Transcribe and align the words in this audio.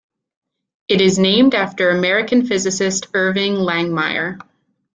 It 0.87 0.99
is 0.99 1.19
named 1.19 1.53
after 1.53 1.91
American 1.91 2.47
physicist 2.47 3.09
Irving 3.13 3.53
Langmuir. 3.53 4.39